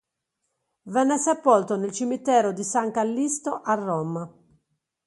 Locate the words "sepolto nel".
1.19-1.91